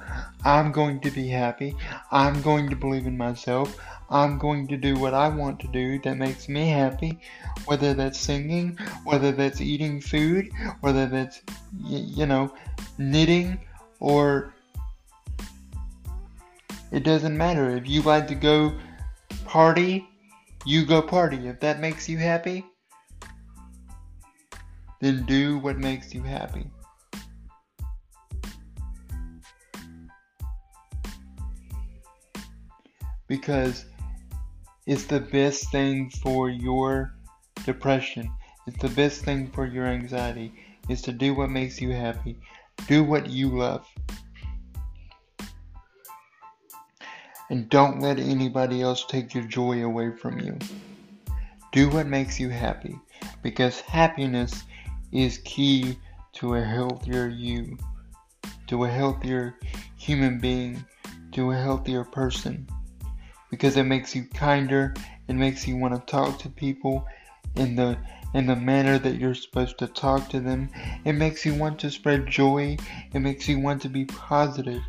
I'm 0.45 0.71
going 0.71 1.01
to 1.01 1.11
be 1.11 1.27
happy. 1.27 1.75
I'm 2.11 2.41
going 2.41 2.69
to 2.69 2.75
believe 2.75 3.05
in 3.05 3.17
myself. 3.17 3.77
I'm 4.09 4.37
going 4.37 4.67
to 4.67 4.77
do 4.77 4.95
what 4.95 5.13
I 5.13 5.27
want 5.27 5.59
to 5.59 5.67
do 5.67 5.99
that 6.03 6.17
makes 6.17 6.47
me 6.47 6.69
happy, 6.69 7.19
whether 7.65 7.93
that's 7.93 8.17
singing, 8.17 8.77
whether 9.03 9.33
that's 9.33 9.59
eating 9.59 9.99
food, 9.99 10.49
whether 10.79 11.07
that's, 11.07 11.41
you 11.83 12.25
know, 12.25 12.53
knitting 12.97 13.59
or 13.99 14.53
It 16.91 17.03
doesn't 17.03 17.37
matter. 17.37 17.75
If 17.75 17.87
you 17.87 18.01
like 18.01 18.27
to 18.27 18.35
go 18.35 18.73
party, 19.47 20.07
you 20.65 20.85
go 20.85 21.01
party. 21.01 21.47
If 21.47 21.59
that 21.61 21.79
makes 21.79 22.07
you 22.07 22.17
happy, 22.17 22.65
then 24.99 25.25
do 25.25 25.57
what 25.59 25.77
makes 25.77 26.13
you 26.13 26.21
happy. 26.21 26.69
Because 33.27 33.85
it's 34.85 35.05
the 35.05 35.19
best 35.19 35.71
thing 35.71 36.09
for 36.21 36.49
your 36.49 37.13
depression. 37.65 38.31
It's 38.67 38.77
the 38.77 38.89
best 38.89 39.23
thing 39.23 39.47
for 39.51 39.65
your 39.65 39.85
anxiety 39.85 40.53
is 40.89 41.01
to 41.03 41.11
do 41.11 41.33
what 41.33 41.49
makes 41.49 41.81
you 41.81 41.91
happy. 41.91 42.37
Do 42.87 43.03
what 43.03 43.29
you 43.29 43.49
love. 43.49 43.85
And 47.49 47.69
don't 47.69 48.01
let 48.01 48.19
anybody 48.19 48.81
else 48.81 49.05
take 49.05 49.33
your 49.33 49.45
joy 49.45 49.83
away 49.83 50.11
from 50.11 50.39
you. 50.39 50.57
Do 51.71 51.89
what 51.89 52.07
makes 52.07 52.39
you 52.39 52.49
happy 52.49 52.99
because 53.41 53.79
happiness 53.79 54.63
is 55.11 55.39
key 55.39 55.97
to 56.33 56.55
a 56.55 56.63
healthier 56.63 57.27
you, 57.27 57.77
to 58.67 58.83
a 58.83 58.89
healthier 58.89 59.55
human 59.97 60.39
being, 60.39 60.83
to 61.31 61.51
a 61.51 61.55
healthier 61.55 62.03
person. 62.03 62.67
Because 63.49 63.77
it 63.77 63.83
makes 63.83 64.13
you 64.13 64.25
kinder, 64.25 64.93
it 65.27 65.33
makes 65.33 65.67
you 65.67 65.77
want 65.77 65.95
to 65.95 66.11
talk 66.11 66.39
to 66.39 66.49
people 66.49 67.05
in 67.55 67.75
the 67.75 67.97
in 68.33 68.45
the 68.45 68.55
manner 68.55 68.99
that 68.99 69.15
you're 69.15 69.33
supposed 69.33 69.77
to 69.79 69.87
talk 69.87 70.29
to 70.29 70.39
them. 70.41 70.69
It 71.05 71.13
makes 71.13 71.45
you 71.45 71.55
want 71.55 71.79
to 71.79 71.89
spread 71.89 72.27
joy. 72.27 72.77
It 73.13 73.19
makes 73.19 73.47
you 73.47 73.59
want 73.59 73.81
to 73.83 73.89
be 73.89 74.03
positive 74.03 74.81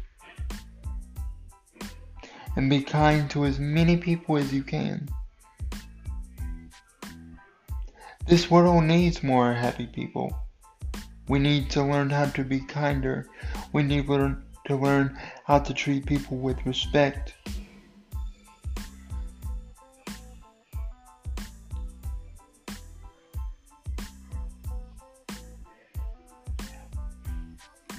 and 2.59 2.69
be 2.69 2.83
kind 2.83 3.31
to 3.31 3.45
as 3.45 3.61
many 3.61 3.97
people 3.97 4.37
as 4.37 4.53
you 4.53 4.65
can. 4.65 5.09
This 8.27 8.51
world 8.51 8.83
needs 8.83 9.23
more 9.23 9.55
happy 9.55 9.87
people. 9.87 10.37
We 11.29 11.39
need 11.39 11.71
to 11.71 11.85
learn 11.85 12.11
how 12.11 12.25
to 12.25 12.43
be 12.43 12.59
kinder. 12.59 13.29
We 13.73 13.85
need 13.85 14.09
to 14.09 14.77
learn 14.77 15.17
how 15.45 15.61
to 15.61 15.73
treat 15.73 16.05
people 16.05 16.37
with 16.37 16.59
respect. 16.67 17.33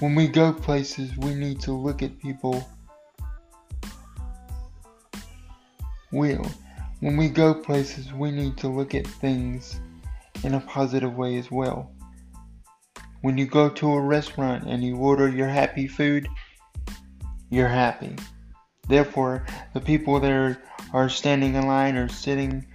When 0.00 0.14
we 0.14 0.28
go 0.28 0.52
places, 0.52 1.16
we 1.16 1.34
need 1.34 1.60
to 1.60 1.72
look 1.72 2.02
at 2.02 2.18
people 2.18 2.68
will. 6.12 6.46
When 7.00 7.16
we 7.16 7.28
go 7.28 7.54
places, 7.54 8.12
we 8.12 8.30
need 8.30 8.56
to 8.58 8.68
look 8.68 8.94
at 8.94 9.06
things 9.06 9.80
in 10.44 10.54
a 10.54 10.60
positive 10.60 11.16
way 11.16 11.36
as 11.38 11.50
well. 11.50 11.90
When 13.22 13.38
you 13.38 13.46
go 13.46 13.68
to 13.68 13.92
a 13.92 14.00
restaurant 14.00 14.64
and 14.66 14.82
you 14.82 14.96
order 14.96 15.28
your 15.28 15.48
happy 15.48 15.86
food, 15.86 16.28
you're 17.50 17.68
happy. 17.68 18.16
Therefore, 18.88 19.46
the 19.74 19.80
people 19.80 20.20
that 20.20 20.58
are, 20.92 21.08
standing 21.08 21.54
in 21.54 21.66
line 21.66 21.96
or 21.96 22.08
sitting, 22.08 22.66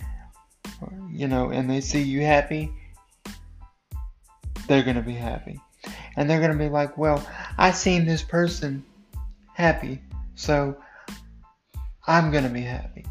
you 1.12 1.28
know, 1.28 1.50
and 1.50 1.70
they 1.70 1.82
see 1.82 2.02
you 2.02 2.22
happy, 2.22 2.72
they're 4.68 4.84
going 4.84 4.96
to 4.96 5.02
be 5.02 5.14
happy. 5.14 5.60
And 6.16 6.30
they're 6.30 6.40
going 6.40 6.52
to 6.52 6.58
be 6.58 6.70
like, 6.70 6.98
well, 6.98 7.26
I 7.58 7.72
seen 7.72 8.06
this 8.06 8.24
person 8.24 8.86
happy, 9.54 10.02
so 10.36 10.78
I'm 12.08 12.32
going 12.32 12.44
to 12.46 12.50
be 12.50 12.62
happy. 12.62 13.06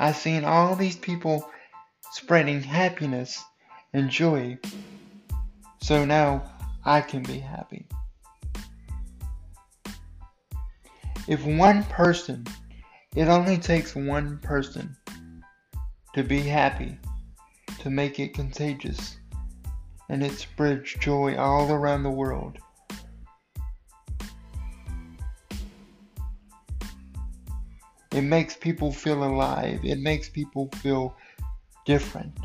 I've 0.00 0.16
seen 0.16 0.44
all 0.44 0.76
these 0.76 0.96
people 0.96 1.50
spreading 2.12 2.62
happiness 2.62 3.42
and 3.92 4.08
joy. 4.08 4.58
So 5.82 6.04
now 6.04 6.44
I 6.84 7.00
can 7.00 7.24
be 7.24 7.40
happy. 7.40 7.86
If 11.26 11.44
one 11.44 11.82
person, 11.84 12.46
it 13.16 13.26
only 13.26 13.58
takes 13.58 13.96
one 13.96 14.38
person 14.38 14.96
to 16.14 16.22
be 16.22 16.40
happy 16.40 16.96
to 17.80 17.90
make 17.90 18.20
it 18.20 18.34
contagious 18.34 19.18
and 20.08 20.22
it 20.22 20.32
spreads 20.32 20.94
joy 20.94 21.36
all 21.36 21.72
around 21.72 22.04
the 22.04 22.10
world. 22.10 22.58
It 28.18 28.22
makes 28.22 28.56
people 28.56 28.90
feel 28.90 29.22
alive. 29.22 29.78
It 29.84 30.00
makes 30.00 30.28
people 30.28 30.68
feel 30.82 31.16
different. 31.84 32.36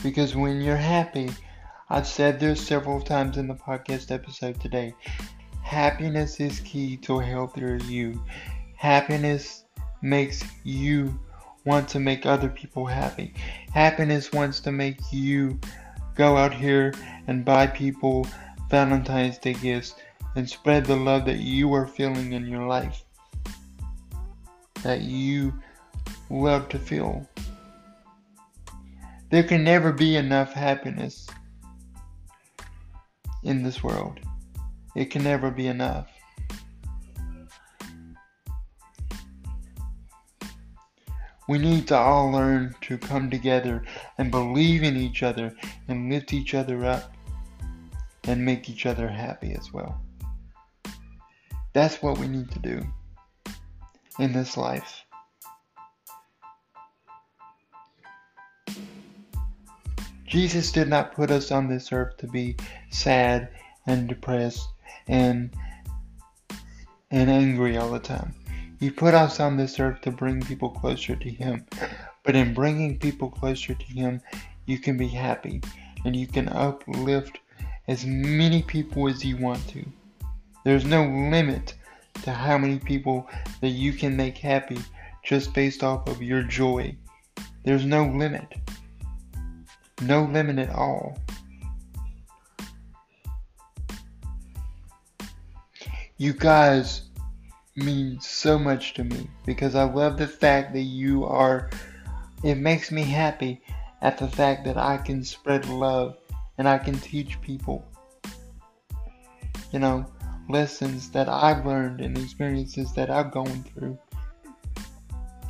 Because 0.00 0.36
when 0.36 0.60
you're 0.60 0.76
happy, 0.76 1.30
I've 1.88 2.06
said 2.06 2.38
this 2.38 2.64
several 2.64 3.00
times 3.00 3.36
in 3.36 3.48
the 3.48 3.56
podcast 3.56 4.12
episode 4.12 4.60
today, 4.60 4.94
happiness 5.62 6.38
is 6.38 6.60
key 6.60 6.98
to 6.98 7.18
a 7.18 7.24
healthier 7.24 7.78
you. 7.78 8.24
Happiness 8.76 9.64
makes 10.02 10.44
you 10.62 11.18
want 11.64 11.88
to 11.88 11.98
make 11.98 12.26
other 12.26 12.48
people 12.48 12.86
happy. 12.86 13.34
Happiness 13.74 14.32
wants 14.32 14.60
to 14.60 14.70
make 14.70 15.00
you 15.10 15.58
go 16.20 16.36
out 16.36 16.52
here 16.52 16.92
and 17.28 17.46
buy 17.46 17.66
people 17.66 18.26
Valentine's 18.68 19.38
Day 19.38 19.54
gifts 19.54 19.94
and 20.36 20.46
spread 20.46 20.84
the 20.84 20.94
love 20.94 21.24
that 21.24 21.38
you 21.38 21.72
are 21.72 21.86
feeling 21.86 22.34
in 22.34 22.46
your 22.46 22.66
life. 22.66 23.04
That 24.82 25.00
you 25.00 25.54
love 26.28 26.68
to 26.68 26.78
feel. 26.78 27.26
There 29.30 29.44
can 29.44 29.64
never 29.64 29.94
be 29.94 30.16
enough 30.16 30.52
happiness 30.52 31.26
in 33.42 33.62
this 33.62 33.82
world. 33.82 34.20
It 34.94 35.06
can 35.06 35.24
never 35.24 35.50
be 35.50 35.68
enough. 35.68 36.10
We 41.48 41.58
need 41.58 41.88
to 41.88 41.96
all 41.96 42.30
learn 42.30 42.76
to 42.82 42.96
come 42.96 43.28
together 43.28 43.82
and 44.18 44.30
believe 44.30 44.82
in 44.82 44.96
each 44.96 45.24
other 45.24 45.56
and 45.90 46.10
lift 46.10 46.32
each 46.32 46.54
other 46.54 46.84
up 46.84 47.12
and 48.24 48.44
make 48.44 48.68
each 48.68 48.86
other 48.86 49.08
happy 49.08 49.54
as 49.58 49.72
well. 49.72 50.00
That's 51.72 52.02
what 52.02 52.18
we 52.18 52.28
need 52.28 52.50
to 52.52 52.58
do 52.58 52.82
in 54.18 54.32
this 54.32 54.56
life. 54.56 55.04
Jesus 60.26 60.70
did 60.70 60.88
not 60.88 61.12
put 61.12 61.30
us 61.30 61.50
on 61.50 61.68
this 61.68 61.92
earth 61.92 62.16
to 62.18 62.28
be 62.28 62.56
sad 62.90 63.48
and 63.86 64.08
depressed 64.08 64.68
and 65.08 65.52
and 67.10 67.28
angry 67.28 67.76
all 67.76 67.90
the 67.90 67.98
time. 67.98 68.34
He 68.78 68.90
put 68.90 69.12
us 69.12 69.40
on 69.40 69.56
this 69.56 69.80
earth 69.80 70.00
to 70.02 70.10
bring 70.10 70.40
people 70.40 70.70
closer 70.70 71.16
to 71.16 71.30
Him. 71.30 71.66
But 72.22 72.36
in 72.36 72.54
bringing 72.54 72.98
people 72.98 73.28
closer 73.28 73.74
to 73.74 73.84
Him, 73.86 74.22
you 74.70 74.78
can 74.78 74.96
be 74.96 75.08
happy 75.08 75.60
and 76.04 76.14
you 76.14 76.28
can 76.28 76.48
uplift 76.48 77.40
as 77.88 78.06
many 78.06 78.62
people 78.62 79.08
as 79.08 79.24
you 79.24 79.36
want 79.36 79.66
to. 79.68 79.84
There's 80.64 80.84
no 80.84 81.02
limit 81.02 81.74
to 82.22 82.32
how 82.32 82.56
many 82.56 82.78
people 82.78 83.28
that 83.60 83.70
you 83.70 83.92
can 83.92 84.16
make 84.16 84.38
happy 84.38 84.78
just 85.24 85.52
based 85.54 85.82
off 85.82 86.08
of 86.08 86.22
your 86.22 86.44
joy. 86.44 86.94
There's 87.64 87.84
no 87.84 88.06
limit. 88.06 88.54
No 90.02 90.24
limit 90.24 90.58
at 90.58 90.70
all. 90.70 91.18
You 96.16 96.32
guys 96.32 97.02
mean 97.74 98.20
so 98.20 98.58
much 98.58 98.94
to 98.94 99.04
me 99.04 99.26
because 99.46 99.74
I 99.74 99.82
love 99.82 100.16
the 100.16 100.28
fact 100.28 100.74
that 100.74 100.82
you 100.82 101.24
are. 101.24 101.70
It 102.44 102.54
makes 102.54 102.92
me 102.92 103.02
happy 103.02 103.62
at 104.02 104.18
the 104.18 104.28
fact 104.28 104.64
that 104.64 104.76
I 104.76 104.96
can 104.96 105.22
spread 105.24 105.68
love 105.68 106.16
and 106.58 106.68
I 106.68 106.78
can 106.78 106.98
teach 106.98 107.40
people, 107.40 107.86
you 109.72 109.78
know, 109.78 110.06
lessons 110.48 111.10
that 111.10 111.28
I've 111.28 111.64
learned 111.64 112.00
and 112.00 112.16
experiences 112.18 112.92
that 112.94 113.10
I've 113.10 113.30
gone 113.30 113.64
through. 113.74 113.98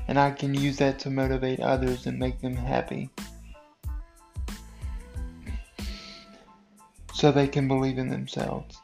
And 0.09 0.19
I 0.19 0.33
can 0.33 0.55
use 0.55 0.77
that 0.79 0.99
to 1.01 1.11
motivate 1.11 1.61
others 1.61 2.07
and 2.07 2.19
make 2.19 2.41
them 2.41 2.57
happy. 2.57 3.11
So 7.15 7.31
they 7.31 7.47
can 7.47 7.69
believe 7.69 7.99
in 7.99 8.09
themselves. 8.09 8.77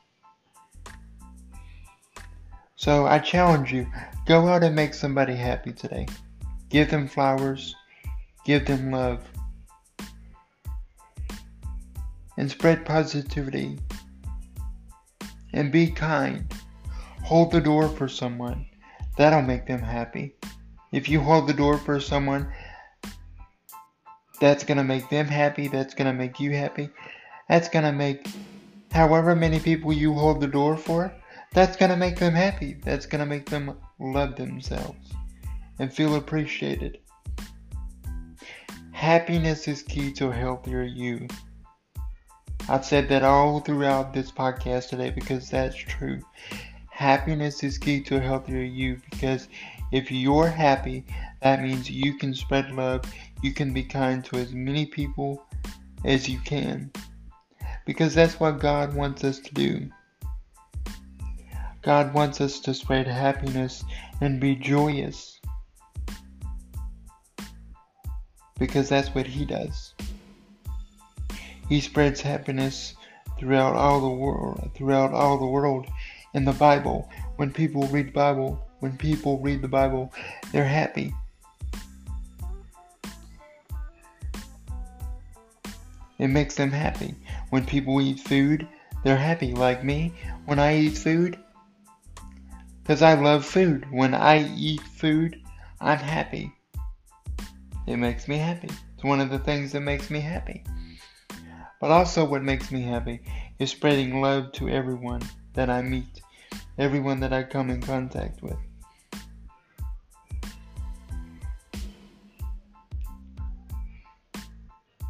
So 2.77 3.07
I 3.07 3.19
challenge 3.19 3.73
you 3.73 3.87
go 4.27 4.47
out 4.47 4.63
and 4.63 4.77
make 4.77 4.95
somebody 4.95 5.35
happy 5.35 5.73
today. 5.73 6.07
Give 6.69 6.89
them 6.89 7.09
flowers, 7.09 7.75
give 8.45 8.67
them 8.67 8.93
love. 8.93 9.21
And 12.37 12.51
spread 12.51 12.85
positivity 12.85 13.79
and 15.53 15.73
be 15.73 15.89
kind. 15.89 16.53
Hold 17.23 17.51
the 17.51 17.61
door 17.61 17.89
for 17.89 18.09
someone. 18.09 18.67
That'll 19.17 19.43
make 19.43 19.67
them 19.67 19.81
happy. 19.81 20.37
If 20.93 21.09
you 21.09 21.21
hold 21.21 21.47
the 21.47 21.55
door 21.55 21.79
for 21.79 21.99
someone, 22.01 22.53
that's 24.41 24.65
going 24.65 24.79
to 24.79 24.85
make 24.85 25.09
them 25.09 25.27
happy. 25.27 25.69
That's 25.69 25.95
going 25.95 26.07
to 26.07 26.13
make 26.13 26.39
you 26.39 26.53
happy. 26.53 26.91
That's 27.49 27.69
going 27.69 27.85
to 27.85 27.93
make 27.93 28.29
however 28.93 29.35
many 29.35 29.61
people 29.61 29.93
you 29.93 30.15
hold 30.15 30.41
the 30.41 30.47
door 30.47 30.77
for, 30.77 31.13
that's 31.53 31.77
going 31.77 31.91
to 31.91 31.97
make 31.97 32.19
them 32.19 32.35
happy. 32.35 32.77
That's 32.83 33.07
going 33.07 33.21
to 33.21 33.27
make 33.27 33.47
them 33.47 33.77
love 33.99 34.37
themselves 34.37 35.13
and 35.79 35.93
feel 35.93 36.17
appreciated. 36.17 36.99
Happiness 38.93 39.69
is 39.69 39.83
key 39.83 40.13
to 40.13 40.29
a 40.29 40.35
healthier 40.35 40.83
you. 40.83 41.29
I've 42.69 42.85
said 42.85 43.09
that 43.11 43.23
all 43.23 43.61
throughout 43.61 44.13
this 44.13 44.33
podcast 44.33 44.89
today 44.89 45.11
because 45.11 45.49
that's 45.49 45.77
true. 45.77 46.21
Happiness 46.91 47.63
is 47.63 47.79
key 47.79 48.01
to 48.03 48.17
a 48.17 48.21
healthier 48.21 48.63
you 48.63 49.01
because 49.11 49.49
if 49.93 50.11
you're 50.11 50.49
happy, 50.49 51.05
that 51.43 51.63
means 51.63 51.89
you 51.89 52.15
can 52.15 52.35
spread 52.35 52.73
love, 52.73 53.03
you 53.41 53.53
can 53.53 53.73
be 53.73 53.85
kind 53.85 54.25
to 54.25 54.37
as 54.37 54.53
many 54.53 54.85
people 54.85 55.47
as 56.05 56.29
you 56.29 56.41
can. 56.41 56.91
Because 57.85 58.15
that's 58.15 58.41
what 58.41 58.59
God 58.59 58.95
wants 58.95 59.23
us 59.23 59.39
to 59.39 59.55
do. 59.55 59.89
God 61.83 62.13
wants 62.13 62.41
us 62.41 62.59
to 62.61 62.75
spread 62.75 63.07
happiness 63.07 63.85
and 64.21 64.41
be 64.41 64.57
joyous. 64.57 65.41
Because 68.59 68.89
that's 68.89 69.15
what 69.15 69.27
He 69.27 69.45
does. 69.45 69.95
He 71.69 71.81
spreads 71.81 72.21
happiness 72.21 72.95
throughout 73.39 73.75
all 73.75 74.01
the 74.01 74.09
world, 74.09 74.71
throughout 74.75 75.13
all 75.13 75.39
the 75.39 75.47
world 75.47 75.87
in 76.35 76.45
the 76.45 76.53
Bible. 76.53 77.11
When 77.37 77.53
people 77.53 77.87
read 77.89 78.13
Bible, 78.13 78.67
when 78.81 78.97
people 78.97 79.39
read 79.41 79.63
the 79.63 79.69
Bible, 79.69 80.13
they're 80.53 80.65
happy. 80.65 81.13
It 86.19 86.29
makes 86.29 86.55
them 86.55 86.71
happy. 86.71 87.15
When 87.51 87.67
people 87.67 88.01
eat 88.01 88.21
food, 88.21 88.67
they're 89.05 89.17
happy. 89.17 89.53
Like 89.53 89.85
me, 89.85 90.13
when 90.47 90.59
I 90.59 90.79
eat 90.79 90.97
food, 90.97 91.39
because 92.83 93.03
I 93.03 93.15
love 93.15 93.45
food. 93.45 93.87
When 93.91 94.15
I 94.15 94.49
eat 94.57 94.81
food, 94.81 95.43
I'm 95.81 95.99
happy. 95.99 96.53
It 97.87 97.97
makes 97.97 98.29
me 98.29 98.39
happy. 98.39 98.71
It's 98.95 99.05
one 99.05 99.21
of 99.21 99.31
the 99.31 99.39
things 99.39 99.73
that 99.73 99.81
makes 99.81 100.09
me 100.11 100.21
happy. 100.21 100.65
But 101.81 101.91
also, 101.91 102.25
what 102.25 102.43
makes 102.43 102.73
me 102.73 102.83
happy 102.83 103.21
is 103.59 103.71
spreading 103.71 104.21
love 104.21 104.53
to 104.53 104.69
everyone 104.69 105.23
that 105.55 105.69
I 105.69 105.83
meet, 105.83 106.23
everyone 106.79 107.21
that 107.21 107.33
I 107.33 107.43
come 107.43 107.71
in 107.71 107.83
contact 107.83 108.43
with. 108.43 108.57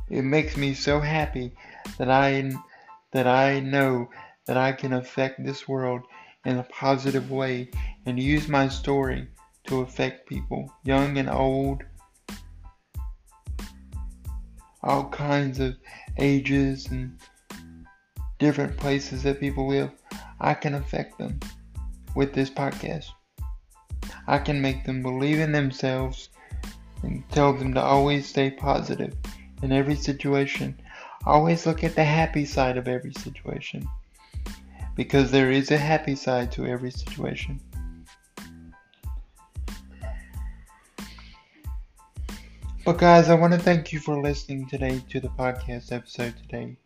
It 0.08 0.22
makes 0.22 0.56
me 0.56 0.74
so 0.74 1.00
happy 1.00 1.52
that 1.98 2.10
I 2.10 2.50
that 3.12 3.26
I 3.26 3.60
know 3.60 4.08
that 4.46 4.56
I 4.56 4.72
can 4.72 4.92
affect 4.92 5.44
this 5.44 5.66
world 5.66 6.02
in 6.44 6.58
a 6.58 6.62
positive 6.64 7.30
way 7.30 7.70
and 8.06 8.20
use 8.20 8.48
my 8.48 8.68
story 8.68 9.28
to 9.66 9.80
affect 9.80 10.28
people, 10.28 10.72
young 10.84 11.18
and 11.18 11.28
old, 11.28 11.82
all 14.86 15.08
kinds 15.08 15.58
of 15.58 15.76
ages 16.16 16.86
and 16.86 17.18
different 18.38 18.76
places 18.76 19.22
that 19.24 19.40
people 19.40 19.68
live. 19.68 19.90
I 20.40 20.54
can 20.54 20.74
affect 20.74 21.18
them 21.18 21.40
with 22.14 22.32
this 22.32 22.50
podcast. 22.50 23.06
I 24.26 24.38
can 24.38 24.60
make 24.60 24.84
them 24.84 25.02
believe 25.02 25.40
in 25.40 25.52
themselves 25.52 26.30
and 27.02 27.28
tell 27.30 27.52
them 27.52 27.74
to 27.74 27.82
always 27.82 28.28
stay 28.28 28.50
positive 28.50 29.14
in 29.62 29.72
every 29.72 29.96
situation. 29.96 30.78
Always 31.24 31.66
look 31.66 31.82
at 31.82 31.94
the 31.94 32.04
happy 32.04 32.44
side 32.44 32.76
of 32.76 32.88
every 32.88 33.12
situation. 33.14 33.88
Because 34.94 35.30
there 35.30 35.50
is 35.50 35.70
a 35.70 35.78
happy 35.78 36.14
side 36.14 36.52
to 36.52 36.66
every 36.66 36.90
situation. 36.90 37.60
But 42.86 42.98
guys, 42.98 43.28
I 43.28 43.34
want 43.34 43.52
to 43.52 43.58
thank 43.58 43.92
you 43.92 43.98
for 43.98 44.22
listening 44.22 44.68
today 44.68 45.02
to 45.10 45.18
the 45.18 45.26
podcast 45.30 45.90
episode 45.90 46.36
today. 46.36 46.76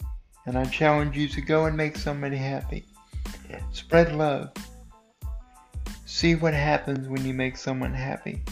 And 0.47 0.57
I 0.57 0.65
challenge 0.65 1.15
you 1.15 1.29
to 1.29 1.43
go 1.43 1.67
and 1.67 1.77
make 1.77 1.95
somebody 1.95 2.39
happy. 2.39 2.87
Spread 3.71 4.17
love. 4.17 4.51
See 6.07 6.37
what 6.37 6.55
happens 6.55 7.07
when 7.07 7.23
you 7.27 7.35
make 7.35 7.59
someone 7.59 7.93
happy 7.93 8.43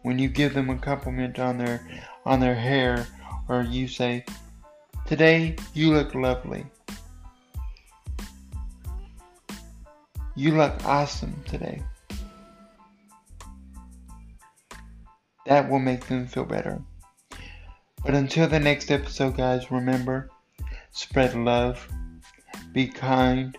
when 0.00 0.18
you 0.18 0.30
give 0.30 0.54
them 0.54 0.70
a 0.70 0.78
compliment 0.78 1.38
on 1.38 1.58
their 1.58 1.86
on 2.24 2.40
their 2.40 2.54
hair 2.54 3.06
or 3.50 3.60
you 3.60 3.86
say 3.86 4.24
today 5.06 5.54
you 5.74 5.92
look 5.92 6.14
lovely 6.14 6.64
you 10.34 10.56
look 10.56 10.72
awesome 10.86 11.34
today 11.46 11.82
that 15.48 15.68
will 15.68 15.78
make 15.78 16.06
them 16.06 16.26
feel 16.26 16.44
better 16.44 16.80
but 18.04 18.14
until 18.14 18.48
the 18.48 18.60
next 18.60 18.90
episode 18.90 19.36
guys 19.36 19.70
remember 19.70 20.30
spread 20.90 21.34
love 21.34 21.88
be 22.72 22.86
kind 22.86 23.56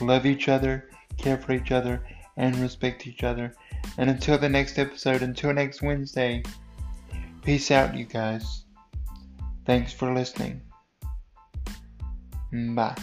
love 0.00 0.26
each 0.26 0.48
other 0.48 0.90
care 1.16 1.38
for 1.38 1.52
each 1.52 1.72
other 1.72 2.02
and 2.36 2.56
respect 2.56 3.06
each 3.06 3.24
other 3.24 3.52
and 3.98 4.10
until 4.10 4.38
the 4.38 4.48
next 4.48 4.78
episode, 4.78 5.22
until 5.22 5.52
next 5.52 5.82
Wednesday, 5.82 6.42
peace 7.42 7.70
out, 7.70 7.94
you 7.94 8.04
guys. 8.04 8.64
Thanks 9.64 9.92
for 9.92 10.12
listening. 10.12 10.60
Bye. 12.52 12.96